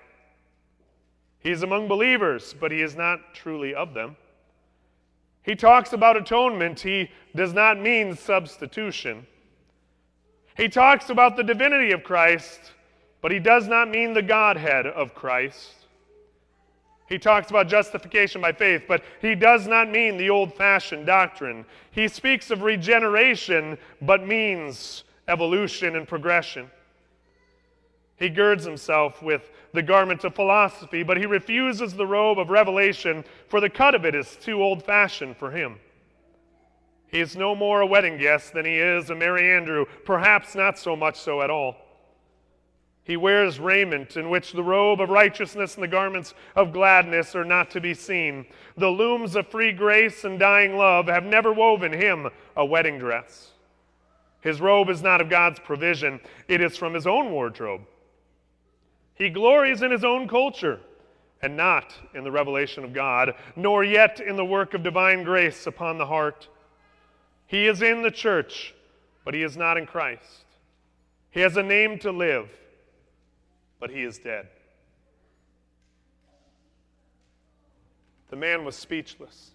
He 1.38 1.50
is 1.52 1.62
among 1.62 1.88
believers, 1.88 2.54
but 2.60 2.70
he 2.70 2.82
is 2.82 2.94
not 2.94 3.32
truly 3.32 3.74
of 3.74 3.94
them. 3.94 4.18
He 5.44 5.54
talks 5.54 5.92
about 5.92 6.16
atonement, 6.16 6.80
he 6.80 7.10
does 7.36 7.52
not 7.52 7.78
mean 7.78 8.16
substitution. 8.16 9.26
He 10.56 10.68
talks 10.68 11.10
about 11.10 11.36
the 11.36 11.44
divinity 11.44 11.92
of 11.92 12.02
Christ, 12.02 12.72
but 13.20 13.30
he 13.30 13.38
does 13.38 13.68
not 13.68 13.90
mean 13.90 14.14
the 14.14 14.22
Godhead 14.22 14.86
of 14.86 15.14
Christ. 15.14 15.74
He 17.08 17.18
talks 17.18 17.50
about 17.50 17.68
justification 17.68 18.40
by 18.40 18.52
faith, 18.52 18.84
but 18.88 19.04
he 19.20 19.34
does 19.34 19.66
not 19.66 19.90
mean 19.90 20.16
the 20.16 20.30
old 20.30 20.54
fashioned 20.54 21.06
doctrine. 21.06 21.66
He 21.90 22.08
speaks 22.08 22.50
of 22.50 22.62
regeneration, 22.62 23.76
but 24.00 24.26
means 24.26 25.04
evolution 25.28 25.96
and 25.96 26.08
progression. 26.08 26.70
He 28.16 28.28
girds 28.28 28.64
himself 28.64 29.22
with 29.22 29.50
the 29.72 29.82
garment 29.82 30.22
of 30.24 30.34
philosophy, 30.34 31.02
but 31.02 31.16
he 31.16 31.26
refuses 31.26 31.94
the 31.94 32.06
robe 32.06 32.38
of 32.38 32.50
revelation, 32.50 33.24
for 33.48 33.60
the 33.60 33.70
cut 33.70 33.94
of 33.94 34.04
it 34.04 34.14
is 34.14 34.36
too 34.36 34.62
old 34.62 34.84
fashioned 34.84 35.36
for 35.36 35.50
him. 35.50 35.80
He 37.08 37.20
is 37.20 37.36
no 37.36 37.54
more 37.54 37.80
a 37.80 37.86
wedding 37.86 38.18
guest 38.18 38.52
than 38.52 38.64
he 38.64 38.76
is 38.76 39.10
a 39.10 39.14
merry 39.14 39.52
andrew, 39.52 39.84
perhaps 40.04 40.54
not 40.54 40.78
so 40.78 40.94
much 40.96 41.18
so 41.18 41.42
at 41.42 41.50
all. 41.50 41.76
He 43.04 43.16
wears 43.16 43.60
raiment 43.60 44.16
in 44.16 44.30
which 44.30 44.52
the 44.52 44.62
robe 44.62 45.00
of 45.00 45.10
righteousness 45.10 45.74
and 45.74 45.82
the 45.82 45.88
garments 45.88 46.34
of 46.56 46.72
gladness 46.72 47.36
are 47.36 47.44
not 47.44 47.70
to 47.72 47.80
be 47.80 47.92
seen. 47.92 48.46
The 48.78 48.88
looms 48.88 49.36
of 49.36 49.48
free 49.48 49.72
grace 49.72 50.24
and 50.24 50.38
dying 50.38 50.76
love 50.76 51.06
have 51.06 51.24
never 51.24 51.52
woven 51.52 51.92
him 51.92 52.30
a 52.56 52.64
wedding 52.64 52.98
dress. 52.98 53.50
His 54.40 54.60
robe 54.60 54.88
is 54.88 55.02
not 55.02 55.20
of 55.20 55.28
God's 55.28 55.58
provision, 55.58 56.20
it 56.48 56.60
is 56.60 56.76
from 56.76 56.94
his 56.94 57.06
own 57.06 57.30
wardrobe. 57.30 57.82
He 59.14 59.30
glories 59.30 59.82
in 59.82 59.90
his 59.90 60.04
own 60.04 60.28
culture 60.28 60.80
and 61.40 61.56
not 61.56 61.94
in 62.14 62.24
the 62.24 62.32
revelation 62.32 62.84
of 62.84 62.92
God, 62.92 63.34
nor 63.54 63.84
yet 63.84 64.20
in 64.20 64.36
the 64.36 64.44
work 64.44 64.74
of 64.74 64.82
divine 64.82 65.22
grace 65.22 65.66
upon 65.66 65.98
the 65.98 66.06
heart. 66.06 66.48
He 67.46 67.66
is 67.66 67.82
in 67.82 68.02
the 68.02 68.10
church, 68.10 68.74
but 69.24 69.34
he 69.34 69.42
is 69.42 69.56
not 69.56 69.76
in 69.76 69.86
Christ. 69.86 70.44
He 71.30 71.40
has 71.40 71.56
a 71.56 71.62
name 71.62 71.98
to 72.00 72.10
live, 72.10 72.48
but 73.78 73.90
he 73.90 74.02
is 74.02 74.18
dead. 74.18 74.48
The 78.30 78.36
man 78.36 78.64
was 78.64 78.74
speechless. 78.74 79.50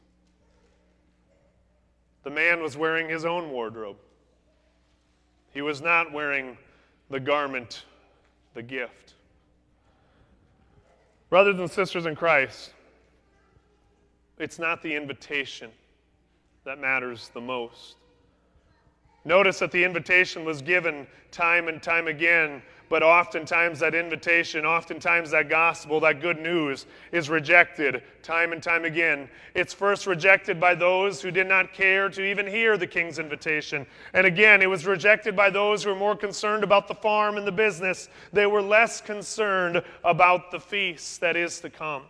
The 2.23 2.29
man 2.29 2.61
was 2.61 2.77
wearing 2.77 3.09
his 3.09 3.25
own 3.25 3.49
wardrobe. 3.49 3.97
He 5.53 5.61
was 5.61 5.81
not 5.81 6.13
wearing 6.13 6.57
the 7.09 7.19
garment, 7.19 7.83
the 8.53 8.61
gift. 8.61 9.15
Brothers 11.29 11.59
and 11.59 11.69
sisters 11.69 12.05
in 12.05 12.15
Christ, 12.15 12.71
it's 14.39 14.57
not 14.57 14.81
the 14.81 14.95
invitation 14.95 15.69
that 16.65 16.79
matters 16.79 17.29
the 17.33 17.41
most. 17.41 17.97
Notice 19.25 19.59
that 19.59 19.71
the 19.71 19.83
invitation 19.83 20.43
was 20.43 20.61
given 20.61 21.05
time 21.29 21.67
and 21.67 21.83
time 21.83 22.07
again 22.07 22.61
but 22.89 23.03
oftentimes, 23.03 23.79
that 23.79 23.93
invitation, 23.93 24.65
oftentimes, 24.65 25.29
that 25.31 25.47
gospel, 25.47 25.99
that 25.99 26.21
good 26.21 26.39
news 26.39 26.87
is 27.11 27.29
rejected 27.29 28.01
time 28.23 28.51
and 28.51 28.61
time 28.61 28.83
again. 28.83 29.29
It's 29.53 29.73
first 29.73 30.07
rejected 30.07 30.59
by 30.59 30.73
those 30.73 31.21
who 31.21 31.29
did 31.29 31.47
not 31.47 31.71
care 31.71 32.09
to 32.09 32.23
even 32.23 32.47
hear 32.47 32.77
the 32.77 32.87
king's 32.87 33.19
invitation. 33.19 33.85
And 34.13 34.25
again, 34.25 34.61
it 34.63 34.69
was 34.69 34.87
rejected 34.87 35.35
by 35.35 35.51
those 35.51 35.83
who 35.83 35.91
were 35.91 35.95
more 35.95 36.15
concerned 36.15 36.63
about 36.63 36.87
the 36.87 36.95
farm 36.95 37.37
and 37.37 37.45
the 37.45 37.51
business. 37.51 38.09
They 38.33 38.47
were 38.47 38.61
less 38.61 39.01
concerned 39.01 39.83
about 40.03 40.49
the 40.49 40.59
feast 40.59 41.21
that 41.21 41.35
is 41.35 41.59
to 41.61 41.69
come. 41.69 42.03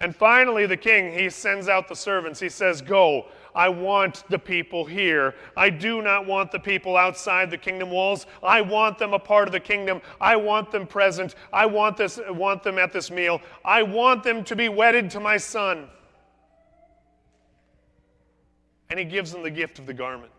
And 0.00 0.14
finally, 0.14 0.66
the 0.66 0.76
king, 0.76 1.12
he 1.12 1.28
sends 1.28 1.68
out 1.68 1.88
the 1.88 1.96
servants. 1.96 2.38
He 2.38 2.48
says, 2.48 2.80
Go, 2.80 3.26
I 3.54 3.68
want 3.68 4.24
the 4.28 4.38
people 4.38 4.84
here. 4.84 5.34
I 5.56 5.70
do 5.70 6.02
not 6.02 6.26
want 6.26 6.52
the 6.52 6.58
people 6.58 6.96
outside 6.96 7.50
the 7.50 7.58
kingdom 7.58 7.90
walls. 7.90 8.26
I 8.42 8.60
want 8.60 8.98
them 8.98 9.14
a 9.14 9.18
part 9.18 9.48
of 9.48 9.52
the 9.52 9.60
kingdom. 9.60 10.00
I 10.20 10.36
want 10.36 10.70
them 10.70 10.86
present. 10.86 11.34
I 11.52 11.66
want, 11.66 11.96
this, 11.96 12.20
want 12.28 12.62
them 12.62 12.78
at 12.78 12.92
this 12.92 13.10
meal. 13.10 13.40
I 13.64 13.82
want 13.82 14.22
them 14.22 14.44
to 14.44 14.56
be 14.56 14.68
wedded 14.68 15.10
to 15.10 15.20
my 15.20 15.36
son. 15.36 15.88
And 18.90 18.98
he 18.98 19.04
gives 19.04 19.32
them 19.32 19.42
the 19.42 19.50
gift 19.50 19.78
of 19.78 19.86
the 19.86 19.94
garment. 19.94 20.32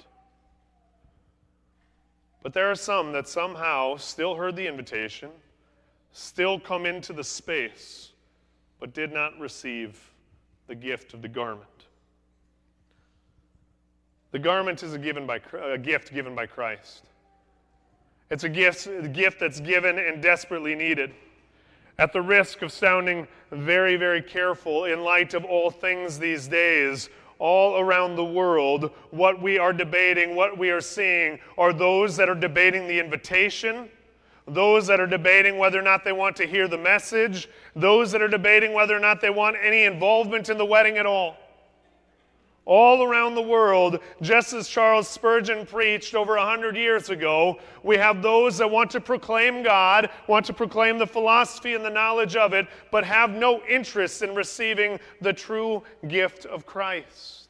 But 2.42 2.54
there 2.54 2.72
are 2.72 2.76
some 2.76 3.12
that 3.12 3.28
somehow 3.28 3.98
still 3.98 4.36
heard 4.36 4.56
the 4.56 4.66
invitation, 4.66 5.30
still 6.14 6.60
come 6.60 6.86
into 6.86 7.14
the 7.14 7.24
space, 7.24 8.14
but 8.80 8.94
did 8.94 9.12
not 9.12 9.38
receive 9.40 10.00
the 10.68 10.76
gift 10.76 11.14
of 11.14 11.22
the 11.22 11.28
garment. 11.28 11.66
The 14.32 14.40
garment 14.40 14.84
is 14.84 14.94
a, 14.94 15.00
given 15.00 15.26
by, 15.26 15.42
a 15.62 15.78
gift 15.78 16.14
given 16.14 16.36
by 16.36 16.46
Christ. 16.46 17.04
It's 18.30 18.44
a 18.44 18.50
gift, 18.50 18.86
a 18.86 19.08
gift 19.08 19.40
that's 19.40 19.60
given 19.60 19.98
and 19.98 20.22
desperately 20.22 20.76
needed. 20.76 21.14
At 21.98 22.14
the 22.14 22.22
risk 22.22 22.62
of 22.62 22.72
sounding 22.72 23.28
very, 23.52 23.96
very 23.96 24.22
careful 24.22 24.86
in 24.86 25.04
light 25.04 25.34
of 25.34 25.44
all 25.44 25.72
things 25.72 26.20
these 26.20 26.48
days, 26.48 27.10
all 27.40 27.80
around 27.80 28.16
the 28.16 28.24
world, 28.24 28.92
what 29.10 29.42
we 29.42 29.58
are 29.58 29.74
debating, 29.74 30.36
what 30.36 30.58
we 30.58 30.70
are 30.70 30.82
seeing, 30.82 31.40
are 31.58 31.74
those 31.74 32.16
that 32.18 32.30
are 32.30 32.36
debating 32.36 32.88
the 32.88 33.00
invitation, 33.00 33.90
those 34.48 34.86
that 34.88 35.00
are 35.00 35.08
debating 35.08 35.58
whether 35.58 35.80
or 35.80 35.84
not 35.84 36.04
they 36.04 36.12
want 36.12 36.36
to 36.36 36.46
hear 36.46 36.68
the 36.68 36.78
message, 36.78 37.50
those 37.76 38.12
that 38.12 38.22
are 38.22 38.28
debating 38.28 38.74
whether 38.74 38.96
or 38.96 39.00
not 39.00 39.22
they 39.22 39.30
want 39.30 39.58
any 39.62 39.86
involvement 39.86 40.50
in 40.50 40.58
the 40.58 40.66
wedding 40.66 40.98
at 40.98 41.06
all. 41.06 41.38
All 42.70 43.02
around 43.02 43.34
the 43.34 43.42
world, 43.42 44.00
just 44.22 44.54
as 44.54 44.70
Charles 44.70 45.08
Spurgeon 45.08 45.66
preached 45.66 46.14
over 46.14 46.36
a 46.36 46.46
hundred 46.46 46.78
years 46.78 47.10
ago, 47.10 47.58
we 47.82 47.98
have 47.98 48.22
those 48.22 48.60
that 48.60 48.70
want 48.70 48.92
to 48.92 49.02
proclaim 49.02 49.64
God, 49.64 50.12
want 50.28 50.46
to 50.46 50.54
proclaim 50.54 51.00
the 51.00 51.08
philosophy 51.08 51.74
and 51.74 51.84
the 51.84 51.90
knowledge 51.90 52.36
of 52.36 52.54
it, 52.54 52.68
but 52.92 53.04
have 53.04 53.32
no 53.32 53.64
interest 53.64 54.22
in 54.22 54.36
receiving 54.36 55.00
the 55.20 55.34
true 55.34 55.82
gift 56.08 56.46
of 56.46 56.68
Christ. 56.68 57.49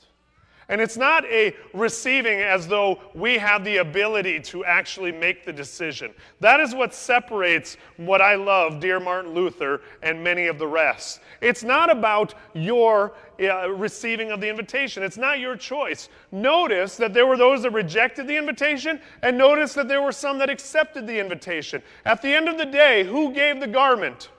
And 0.69 0.79
it's 0.79 0.97
not 0.97 1.25
a 1.25 1.55
receiving 1.73 2.41
as 2.41 2.67
though 2.67 2.99
we 3.15 3.39
have 3.39 3.65
the 3.65 3.77
ability 3.77 4.39
to 4.41 4.63
actually 4.63 5.11
make 5.11 5.43
the 5.43 5.51
decision. 5.51 6.13
That 6.39 6.59
is 6.59 6.75
what 6.75 6.93
separates 6.93 7.75
what 7.97 8.21
I 8.21 8.35
love, 8.35 8.79
dear 8.79 8.99
Martin 8.99 9.33
Luther, 9.33 9.81
and 10.03 10.23
many 10.23 10.45
of 10.45 10.59
the 10.59 10.67
rest. 10.67 11.21
It's 11.41 11.63
not 11.63 11.89
about 11.89 12.35
your 12.53 13.13
uh, 13.41 13.71
receiving 13.71 14.29
of 14.29 14.41
the 14.41 14.49
invitation, 14.49 15.01
it's 15.01 15.17
not 15.17 15.39
your 15.39 15.55
choice. 15.55 16.09
Notice 16.31 16.97
that 16.97 17.15
there 17.15 17.25
were 17.25 17.38
those 17.38 17.63
that 17.63 17.71
rejected 17.71 18.27
the 18.27 18.38
invitation, 18.38 19.01
and 19.23 19.38
notice 19.38 19.73
that 19.73 19.88
there 19.88 20.03
were 20.03 20.11
some 20.11 20.38
that 20.38 20.51
accepted 20.51 21.07
the 21.07 21.19
invitation. 21.19 21.81
At 22.05 22.21
the 22.21 22.29
end 22.29 22.47
of 22.47 22.59
the 22.59 22.65
day, 22.65 23.03
who 23.03 23.33
gave 23.33 23.59
the 23.59 23.67
garment? 23.67 24.29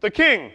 The 0.00 0.10
king. 0.10 0.50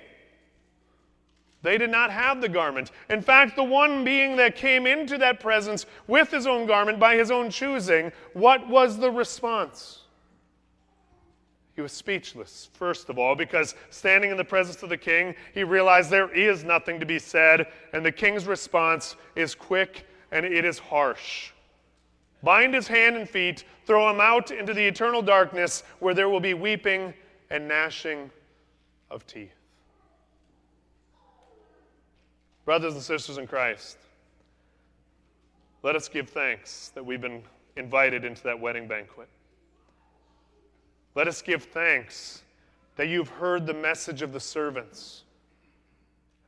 They 1.64 1.78
did 1.78 1.92
not 1.92 2.10
have 2.12 2.42
the 2.42 2.50
garment. 2.50 2.92
In 3.10 3.22
fact, 3.22 3.56
the 3.56 3.64
one 3.64 4.04
being 4.04 4.36
that 4.38 4.56
came 4.56 4.88
into 4.88 5.18
that 5.20 5.40
presence 5.40 5.86
with 6.08 6.32
his 6.32 6.48
own 6.48 6.66
garment 6.66 7.00
by 7.00 7.16
his 7.16 7.30
own 7.30 7.52
choosing, 7.52 8.12
what 8.34 8.68
was 8.68 8.98
the 8.98 9.12
response? 9.12 10.00
He 11.76 11.82
was 11.82 11.92
speechless, 11.92 12.70
first 12.74 13.10
of 13.10 13.18
all, 13.18 13.36
because 13.36 13.76
standing 13.92 14.32
in 14.32 14.38
the 14.38 14.44
presence 14.44 14.82
of 14.84 14.90
the 14.90 14.98
king, 14.98 15.36
he 15.54 15.64
realized 15.64 16.10
there 16.10 16.34
is 16.34 16.64
nothing 16.64 17.00
to 17.00 17.06
be 17.06 17.20
said, 17.20 17.68
and 17.94 18.06
the 18.06 18.12
king's 18.12 18.46
response 18.46 19.16
is 19.36 19.56
quick 19.56 20.06
and 20.32 20.46
it 20.46 20.66
is 20.66 20.80
harsh. 20.80 21.52
Bind 22.44 22.74
his 22.74 22.88
hand 22.88 23.16
and 23.16 23.30
feet, 23.30 23.66
throw 23.86 24.10
him 24.10 24.20
out 24.20 24.52
into 24.52 24.74
the 24.74 24.86
eternal 24.86 25.22
darkness 25.22 25.84
where 26.00 26.14
there 26.14 26.30
will 26.30 26.40
be 26.40 26.56
weeping 26.56 27.14
and 27.50 27.68
gnashing 27.68 28.32
of 29.12 29.28
teeth. 29.28 29.61
Brothers 32.72 32.94
and 32.94 33.04
sisters 33.04 33.38
in 33.38 33.48
Christ, 33.48 33.98
let 35.84 35.98
us 35.98 36.08
give 36.08 36.30
thanks 36.30 36.90
that 36.96 37.06
we've 37.06 37.20
been 37.20 37.44
invited 37.76 38.24
into 38.24 38.42
that 38.44 38.58
wedding 38.58 38.88
banquet. 38.88 39.28
Let 41.14 41.28
us 41.28 41.42
give 41.42 41.66
thanks 41.66 42.44
that 42.96 43.10
you've 43.10 43.28
heard 43.28 43.66
the 43.66 43.74
message 43.74 44.22
of 44.22 44.32
the 44.32 44.40
servants, 44.40 45.24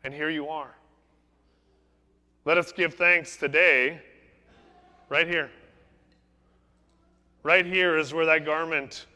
and 0.06 0.14
here 0.14 0.30
you 0.30 0.48
are. 0.48 0.74
Let 2.46 2.58
us 2.58 2.72
give 2.72 2.94
thanks 2.94 3.36
today, 3.36 4.00
right 5.10 5.28
here. 5.28 5.52
Right 7.44 7.66
here 7.66 7.98
is 7.98 8.14
where 8.14 8.28
that 8.28 8.46
garment 8.46 9.08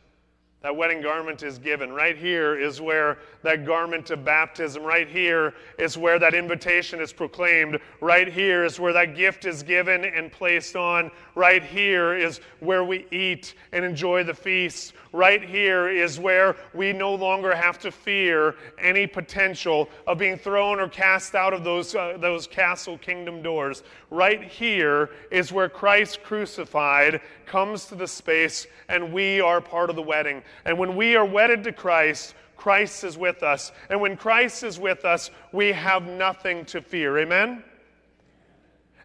that 0.63 0.75
wedding 0.75 1.01
garment 1.01 1.43
is 1.43 1.59
given. 1.59 1.93
Right 1.93 2.17
here 2.17 2.59
is 2.59 2.81
where 2.81 3.19
that 3.43 3.63
garment 3.63 4.09
of 4.09 4.25
baptism, 4.25 4.83
right 4.83 5.07
here 5.07 5.53
is 5.77 5.99
where 5.99 6.17
that 6.17 6.33
invitation 6.33 6.99
is 6.99 7.13
proclaimed. 7.13 7.79
Right 8.01 8.27
here 8.27 8.65
is 8.65 8.79
where 8.79 8.91
that 8.93 9.15
gift 9.15 9.45
is 9.45 9.61
given 9.61 10.03
and 10.03 10.31
placed 10.31 10.75
on. 10.75 11.11
Right 11.35 11.63
here 11.63 12.15
is 12.17 12.41
where 12.59 12.83
we 12.83 13.05
eat 13.11 13.53
and 13.71 13.85
enjoy 13.85 14.23
the 14.23 14.33
feast. 14.33 14.93
Right 15.13 15.43
here 15.43 15.89
is 15.89 16.19
where 16.19 16.55
we 16.73 16.91
no 16.91 17.13
longer 17.13 17.55
have 17.55 17.77
to 17.79 17.91
fear 17.91 18.55
any 18.79 19.05
potential 19.05 19.89
of 20.07 20.17
being 20.17 20.37
thrown 20.37 20.79
or 20.79 20.89
cast 20.89 21.35
out 21.35 21.53
of 21.53 21.63
those, 21.63 21.93
uh, 21.93 22.17
those 22.19 22.47
castle 22.47 22.97
kingdom 22.97 23.43
doors. 23.43 23.83
Right 24.09 24.43
here 24.43 25.11
is 25.29 25.51
where 25.51 25.69
Christ 25.69 26.23
crucified 26.23 27.21
comes 27.45 27.85
to 27.85 27.95
the 27.95 28.07
space 28.07 28.67
and 28.89 29.13
we 29.13 29.39
are 29.39 29.61
part 29.61 29.89
of 29.89 29.95
the 29.95 30.01
wedding. 30.01 30.43
And 30.65 30.77
when 30.77 30.95
we 30.95 31.15
are 31.15 31.25
wedded 31.25 31.63
to 31.65 31.71
Christ, 31.71 32.35
Christ 32.55 33.03
is 33.03 33.17
with 33.17 33.43
us. 33.43 33.71
And 33.89 34.01
when 34.01 34.17
Christ 34.17 34.63
is 34.63 34.79
with 34.79 35.05
us, 35.05 35.31
we 35.51 35.71
have 35.71 36.07
nothing 36.07 36.65
to 36.65 36.81
fear. 36.81 37.17
Amen? 37.19 37.63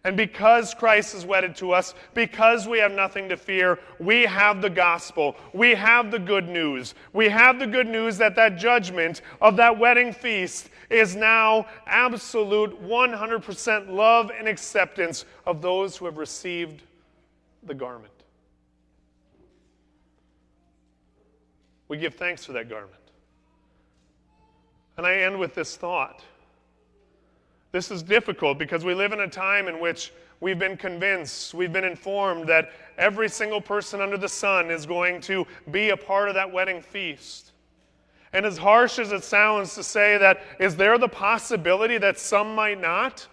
And 0.05 0.17
because 0.17 0.73
Christ 0.73 1.15
is 1.15 1.25
wedded 1.25 1.55
to 1.57 1.71
us, 1.71 1.93
because 2.13 2.67
we 2.67 2.77
have 2.79 2.91
nothing 2.91 3.29
to 3.29 3.37
fear, 3.37 3.79
we 3.99 4.23
have 4.23 4.61
the 4.61 4.69
gospel. 4.69 5.37
We 5.53 5.75
have 5.75 6.11
the 6.11 6.19
good 6.19 6.49
news. 6.49 6.93
We 7.13 7.29
have 7.29 7.57
the 7.57 7.67
good 7.67 7.87
news 7.87 8.17
that 8.17 8.35
that 8.35 8.57
judgment 8.57 9.21
of 9.39 9.55
that 9.57 9.79
wedding 9.79 10.11
feast 10.11 10.69
is 10.89 11.15
now 11.15 11.67
absolute 11.87 12.83
100% 12.83 13.89
love 13.89 14.29
and 14.37 14.45
acceptance 14.45 15.23
of 15.45 15.61
those 15.61 15.95
who 15.95 16.05
have 16.05 16.17
received 16.17 16.81
the 17.63 17.73
garment. 17.73 18.12
We 21.93 21.99
give 21.99 22.15
thanks 22.15 22.43
for 22.43 22.53
that 22.53 22.69
garment. 22.69 23.03
And 24.97 25.05
I 25.05 25.13
end 25.17 25.39
with 25.39 25.53
this 25.53 25.75
thought. 25.75 26.23
This 27.71 27.91
is 27.91 28.01
difficult 28.01 28.57
because 28.57 28.83
we 28.83 28.95
live 28.95 29.11
in 29.11 29.19
a 29.19 29.27
time 29.27 29.67
in 29.67 29.79
which 29.79 30.11
we've 30.39 30.57
been 30.57 30.75
convinced, 30.75 31.53
we've 31.53 31.71
been 31.71 31.83
informed 31.83 32.49
that 32.49 32.71
every 32.97 33.29
single 33.29 33.61
person 33.61 34.01
under 34.01 34.17
the 34.17 34.27
sun 34.27 34.71
is 34.71 34.87
going 34.87 35.21
to 35.21 35.45
be 35.69 35.91
a 35.91 35.95
part 35.95 36.29
of 36.29 36.33
that 36.33 36.51
wedding 36.51 36.81
feast. 36.81 37.51
And 38.33 38.43
as 38.43 38.57
harsh 38.57 38.97
as 38.97 39.11
it 39.11 39.23
sounds 39.23 39.75
to 39.75 39.83
say 39.83 40.17
that, 40.17 40.41
is 40.59 40.75
there 40.75 40.97
the 40.97 41.07
possibility 41.07 41.99
that 41.99 42.17
some 42.17 42.55
might 42.55 42.81
not? 42.81 43.27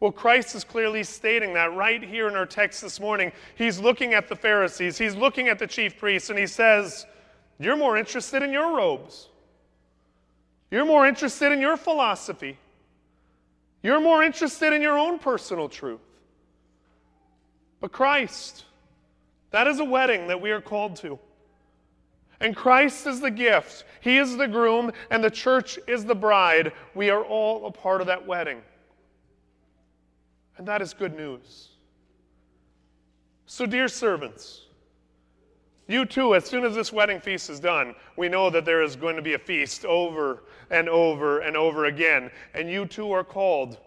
Well, 0.00 0.10
Christ 0.10 0.56
is 0.56 0.64
clearly 0.64 1.04
stating 1.04 1.54
that 1.54 1.72
right 1.76 2.02
here 2.02 2.26
in 2.26 2.34
our 2.34 2.46
text 2.46 2.82
this 2.82 2.98
morning. 2.98 3.30
He's 3.54 3.78
looking 3.78 4.12
at 4.12 4.28
the 4.28 4.34
Pharisees, 4.34 4.98
he's 4.98 5.14
looking 5.14 5.46
at 5.46 5.60
the 5.60 5.68
chief 5.68 6.00
priests, 6.00 6.30
and 6.30 6.38
he 6.38 6.48
says, 6.48 7.06
you're 7.60 7.76
more 7.76 7.96
interested 7.96 8.42
in 8.42 8.52
your 8.52 8.76
robes. 8.76 9.28
You're 10.70 10.86
more 10.86 11.06
interested 11.06 11.52
in 11.52 11.60
your 11.60 11.76
philosophy. 11.76 12.56
You're 13.82 14.00
more 14.00 14.22
interested 14.22 14.72
in 14.72 14.82
your 14.82 14.98
own 14.98 15.18
personal 15.18 15.68
truth. 15.68 16.00
But 17.80 17.92
Christ, 17.92 18.64
that 19.50 19.66
is 19.66 19.78
a 19.80 19.84
wedding 19.84 20.26
that 20.28 20.40
we 20.40 20.50
are 20.50 20.60
called 20.60 20.96
to. 20.96 21.18
And 22.40 22.56
Christ 22.56 23.06
is 23.06 23.20
the 23.20 23.30
gift. 23.30 23.84
He 24.00 24.16
is 24.16 24.36
the 24.36 24.48
groom, 24.48 24.92
and 25.10 25.22
the 25.22 25.30
church 25.30 25.78
is 25.86 26.04
the 26.04 26.14
bride. 26.14 26.72
We 26.94 27.10
are 27.10 27.22
all 27.22 27.66
a 27.66 27.70
part 27.70 28.00
of 28.00 28.06
that 28.06 28.26
wedding. 28.26 28.62
And 30.56 30.66
that 30.66 30.80
is 30.80 30.94
good 30.94 31.14
news. 31.14 31.68
So, 33.44 33.66
dear 33.66 33.88
servants, 33.88 34.66
you 35.92 36.04
too, 36.04 36.34
as 36.34 36.44
soon 36.44 36.64
as 36.64 36.74
this 36.74 36.92
wedding 36.92 37.20
feast 37.20 37.48
is 37.48 37.58
done, 37.58 37.94
we 38.16 38.28
know 38.28 38.50
that 38.50 38.64
there 38.64 38.82
is 38.82 38.96
going 38.96 39.16
to 39.16 39.22
be 39.22 39.34
a 39.34 39.38
feast 39.38 39.84
over 39.84 40.42
and 40.70 40.88
over 40.88 41.40
and 41.40 41.56
over 41.56 41.86
again. 41.86 42.30
And 42.54 42.70
you 42.70 42.86
too 42.86 43.10
are 43.12 43.24
called 43.24 43.78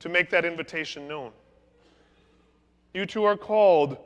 to 0.00 0.08
make 0.08 0.30
that 0.30 0.44
invitation 0.44 1.06
known. 1.06 1.32
You 2.94 3.04
too 3.04 3.24
are 3.24 3.36
called 3.36 3.98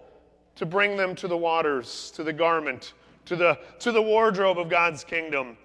to 0.57 0.67
bring 0.67 0.97
them 0.97 1.15
to 1.15 1.29
the 1.29 1.37
waters, 1.37 2.11
to 2.17 2.25
the 2.25 2.33
garment, 2.33 2.95
to 3.27 3.37
the, 3.37 3.59
to 3.79 3.93
the 3.93 4.03
wardrobe 4.03 4.59
of 4.59 4.69
God's 4.69 5.05
kingdom, 5.05 5.57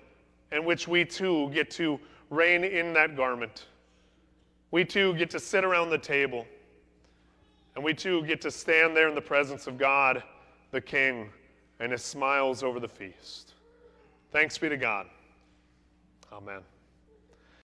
in 0.52 0.66
which 0.66 0.88
we 0.88 1.04
too 1.04 1.50
get 1.50 1.72
to 1.72 2.00
reign 2.30 2.64
in 2.64 2.94
that 2.94 3.16
garment. 3.16 3.66
We 4.70 4.86
too 4.86 5.16
get 5.16 5.30
to 5.32 5.40
sit 5.40 5.64
around 5.64 5.90
the 5.90 5.98
table, 5.98 6.46
and 7.76 7.84
we 7.84 7.94
too 7.94 8.24
get 8.26 8.40
to 8.42 8.52
stand 8.52 8.96
there 8.96 9.10
in 9.10 9.16
the 9.16 9.22
presence 9.22 9.68
of 9.68 9.78
God, 9.78 10.22
the 10.72 10.82
King 10.82 11.30
and 11.80 11.92
his 11.92 12.04
smiles 12.04 12.64
over 12.64 12.80
the 12.80 12.88
feast. 12.88 13.54
Thanks 14.32 14.58
be 14.58 14.70
to 14.70 14.78
God. 14.78 15.08
Amen. 16.32 16.62